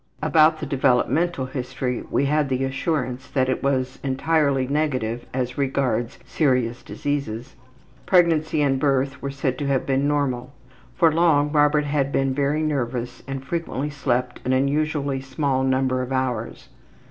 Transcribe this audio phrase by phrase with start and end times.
[0.23, 6.17] About the developmental history we had the assurance that it was entirely negative as regards
[6.25, 7.53] serious diseases.
[8.07, 10.53] Pregnancy and birth were said to have been normal.
[10.95, 16.11] For long, Robert had been very nervous and frequently slept an unusually small number of
[16.11, 16.69] hours.